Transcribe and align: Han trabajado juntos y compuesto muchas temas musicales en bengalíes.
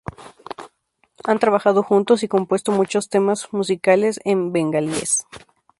Han 1.25 1.37
trabajado 1.37 1.83
juntos 1.83 2.23
y 2.23 2.27
compuesto 2.27 2.71
muchas 2.71 3.07
temas 3.07 3.53
musicales 3.53 4.19
en 4.25 4.51
bengalíes. 4.51 5.27